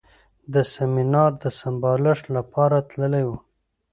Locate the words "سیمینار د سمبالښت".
0.75-2.25